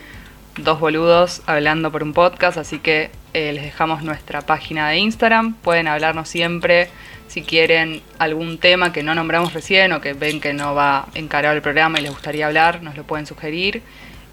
dos 0.57 0.81
boludos 0.81 1.43
hablando 1.47 1.93
por 1.93 2.03
un 2.03 2.13
podcast, 2.13 2.59
así 2.59 2.81
que 2.81 3.11
eh, 3.33 3.53
les 3.53 3.63
dejamos 3.63 4.03
nuestra 4.03 4.41
página 4.43 4.89
de 4.89 4.99
Instagram. 4.99 5.55
Pueden 5.55 5.87
hablarnos 5.87 6.29
siempre 6.29 6.89
si 7.29 7.43
quieren 7.43 8.03
algún 8.19 8.59
tema 8.59 8.93
que 8.93 9.05
no 9.05 9.15
nombramos 9.15 9.55
recién 9.55 9.93
o 9.93 10.01
que 10.01 10.15
ven 10.15 10.41
que 10.41 10.53
no 10.53 10.75
va 10.75 11.07
encarado 11.15 11.55
el 11.55 11.63
programa 11.63 12.01
y 12.01 12.03
les 12.03 12.11
gustaría 12.11 12.47
hablar, 12.47 12.83
nos 12.83 12.97
lo 12.97 13.05
pueden 13.05 13.25
sugerir. 13.27 13.83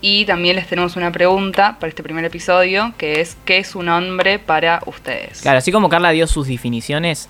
Y 0.02 0.26
también 0.26 0.56
les 0.56 0.68
tenemos 0.68 0.96
una 0.96 1.12
pregunta 1.12 1.78
para 1.80 1.90
este 1.90 2.04
primer 2.04 2.26
episodio, 2.26 2.94
que 2.98 3.22
es 3.22 3.38
¿qué 3.46 3.58
es 3.60 3.76
un 3.76 3.90
hombre 3.90 4.40
para 4.40 4.82
ustedes? 4.86 5.42
Claro, 5.42 5.60
así 5.60 5.72
como 5.72 5.90
Carla 5.90 6.12
dio 6.12 6.28
sus 6.28 6.48
definiciones, 6.48 7.30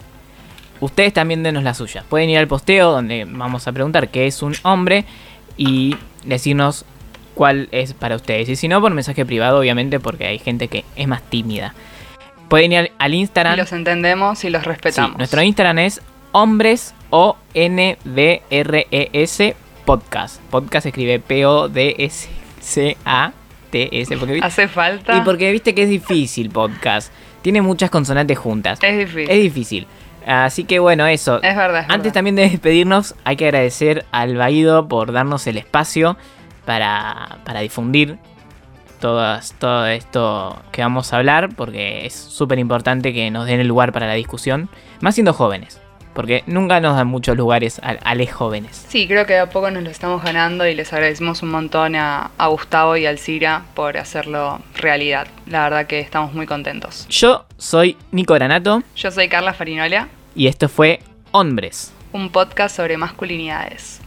ustedes 0.79 1.13
también 1.13 1.43
denos 1.43 1.63
las 1.63 1.77
suyas. 1.77 2.03
Pueden 2.09 2.29
ir 2.29 2.37
al 2.37 2.47
posteo 2.47 2.91
donde 2.91 3.25
vamos 3.27 3.67
a 3.67 3.71
preguntar 3.71 4.09
qué 4.09 4.27
es 4.27 4.41
un 4.41 4.53
hombre 4.63 5.05
y 5.57 5.95
decirnos 6.25 6.85
cuál 7.33 7.67
es 7.71 7.93
para 7.93 8.15
ustedes. 8.15 8.49
Y 8.49 8.55
si 8.55 8.67
no, 8.67 8.81
por 8.81 8.93
mensaje 8.93 9.25
privado, 9.25 9.59
obviamente, 9.59 9.99
porque 9.99 10.25
hay 10.27 10.39
gente 10.39 10.67
que 10.67 10.83
es 10.95 11.07
más 11.07 11.21
tímida. 11.23 11.73
Pueden 12.49 12.71
ir 12.71 12.77
al, 12.79 12.91
al 12.97 13.13
Y 13.13 13.17
Instagram. 13.19 13.57
los 13.57 13.71
entendemos 13.73 14.43
y 14.43 14.49
los 14.49 14.63
Sí, 14.63 14.69
respetamos. 14.69 15.17
nuestro 15.17 15.41
Instagram 15.41 15.79
es 15.79 16.01
hombres 16.31 16.93
o 17.09 17.37
n 17.53 17.97
b 18.05 18.41
r 18.49 18.87
e 18.91 19.09
s 19.13 19.55
podcast. 19.85 20.41
Podcast 20.49 20.83
se 20.83 20.89
escribe 20.89 21.19
P 21.19 21.45
O 21.45 21.67
D 21.69 21.95
S 21.99 22.27
C 22.61 22.97
A 23.05 23.31
T 23.69 23.89
S 24.01 24.15
porque 24.17 24.39
¿Hace 24.41 24.67
falta? 24.67 25.17
y 25.17 25.21
porque 25.21 25.51
viste 25.51 25.73
que 25.75 25.83
es 25.83 25.89
difícil 25.89 26.49
podcast. 26.49 27.11
Tiene 27.41 27.61
muchas 27.61 27.89
consonantes 27.89 28.37
juntas. 28.37 28.79
Es 28.81 28.97
difícil. 28.97 29.29
Es 29.29 29.41
difícil. 29.41 29.87
Así 30.27 30.65
que 30.65 30.79
bueno, 30.79 31.07
eso. 31.07 31.41
Es 31.41 31.55
verdad. 31.55 31.81
es 31.81 31.85
Antes 31.85 31.99
verdad. 31.99 32.13
también 32.13 32.35
de 32.35 32.49
despedirnos, 32.49 33.15
hay 33.23 33.37
que 33.37 33.45
agradecer 33.45 34.05
al 34.11 34.35
Baído 34.35 34.87
por 34.87 35.13
darnos 35.13 35.47
el 35.47 35.57
espacio 35.57 36.17
para, 36.65 37.39
para 37.45 37.61
difundir 37.61 38.17
todas, 38.99 39.53
todo 39.53 39.87
esto 39.87 40.61
que 40.71 40.81
vamos 40.81 41.13
a 41.13 41.17
hablar, 41.17 41.49
porque 41.55 42.05
es 42.05 42.13
súper 42.13 42.59
importante 42.59 43.13
que 43.13 43.31
nos 43.31 43.45
den 43.45 43.59
el 43.61 43.67
lugar 43.67 43.93
para 43.93 44.07
la 44.07 44.13
discusión, 44.13 44.69
más 44.99 45.15
siendo 45.15 45.33
jóvenes, 45.33 45.79
porque 46.17 46.43
nunca 46.47 46.79
nos 46.79 46.95
dan 46.95 47.05
muchos 47.05 47.37
lugares 47.37 47.79
a, 47.83 47.89
a 47.91 48.15
les 48.15 48.33
jóvenes. 48.33 48.87
Sí, 48.89 49.07
creo 49.07 49.27
que 49.27 49.33
de 49.33 49.39
a 49.41 49.49
poco 49.51 49.69
nos 49.69 49.83
lo 49.83 49.91
estamos 49.91 50.23
ganando 50.23 50.65
y 50.65 50.73
les 50.73 50.91
agradecemos 50.91 51.43
un 51.43 51.49
montón 51.49 51.95
a, 51.95 52.31
a 52.39 52.47
Gustavo 52.47 52.97
y 52.97 53.05
a 53.05 53.11
Alcira 53.11 53.65
por 53.75 53.99
hacerlo 53.99 54.59
realidad. 54.73 55.27
La 55.45 55.61
verdad 55.65 55.85
que 55.85 55.99
estamos 55.99 56.33
muy 56.33 56.47
contentos. 56.47 57.05
Yo 57.07 57.45
soy 57.57 57.97
Nico 58.09 58.33
Granato 58.33 58.81
Yo 58.95 59.11
soy 59.11 59.29
Carla 59.29 59.53
Farinola, 59.53 60.07
y 60.33 60.47
esto 60.47 60.67
fue 60.69 61.01
Hombres. 61.33 61.93
un 62.13 62.31
podcast 62.31 62.75
sobre 62.75 62.97
masculinidades. 62.97 64.01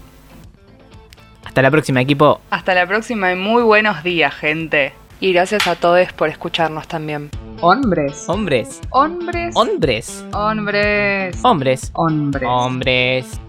Hasta 1.45 1.63
la 1.63 1.71
próxima, 1.71 2.01
equipo. 2.01 2.41
Hasta 2.51 2.75
la 2.75 2.89
próxima 2.89 3.31
y 3.31 3.37
muy 3.37 3.63
buenos 3.63 4.03
días, 4.03 4.35
gente. 4.35 4.95
Y 5.21 5.33
gracias 5.33 5.67
a 5.67 5.75
todos 5.77 6.13
por 6.15 6.29
escucharnos 6.29 6.89
también. 6.89 7.31
Hombres. 7.61 8.25
Hombres. 8.27 8.81
Hombres. 8.91 9.55
Hombres. 9.55 10.25
Hombres. 10.33 11.41
Hombres. 11.43 11.91
Hombres. 11.95 12.47
Hombres. 12.47 13.41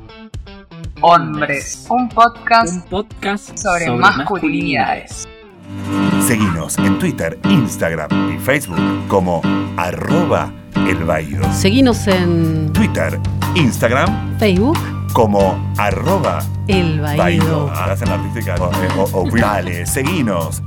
Hombres. 1.01 1.86
Un 1.90 2.10
podcast 2.10 2.74
Un 2.74 2.82
podcast 2.90 3.58
sobre, 3.58 3.90
masculinidades. 3.92 5.28
Seguinos 6.28 6.78
en 6.78 7.00
Twitter, 7.00 7.40
Instagram 7.46 8.36
y 8.36 8.38
Facebook 8.40 8.80
como 9.08 9.42
arroba 9.78 10.51
elbaído. 10.75 11.42
Seguinos 11.54 12.06
en 12.08 12.72
Twitter, 12.74 13.18
Instagram 13.56 14.38
Facebook, 14.38 14.78
como 15.13 15.72
arroba 15.78 16.40
El 16.68 17.00
baído. 17.00 17.18
Baído. 17.24 17.72
Hacen 17.72 18.10
la 18.10 18.16
artística. 18.16 18.56
O- 18.60 19.01
o- 19.01 19.22
o- 19.24 19.30
Dale, 19.40 19.86
seguinos. 19.86 20.62